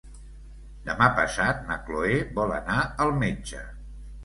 [0.87, 3.65] Demà passat na Cloè vol anar al metge.